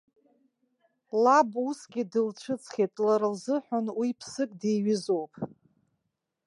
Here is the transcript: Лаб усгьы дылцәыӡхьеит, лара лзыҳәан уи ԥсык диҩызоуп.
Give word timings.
Лаб 1.23 1.51
усгьы 1.67 2.03
дылцәыӡхьеит, 2.11 2.93
лара 3.05 3.27
лзыҳәан 3.33 3.87
уи 3.99 4.09
ԥсык 4.19 4.51
диҩызоуп. 4.59 5.33